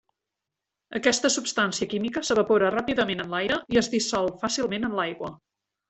[0.99, 5.37] Aquesta substància química s'evapora ràpidament en l'aire i es dissol fàcilment en l'aigua.